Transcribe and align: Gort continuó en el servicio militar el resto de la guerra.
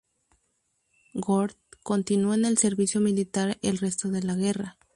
Gort 1.13 1.59
continuó 1.83 2.33
en 2.33 2.45
el 2.45 2.57
servicio 2.57 2.99
militar 3.01 3.59
el 3.61 3.77
resto 3.77 4.09
de 4.09 4.23
la 4.23 4.33
guerra. 4.33 4.79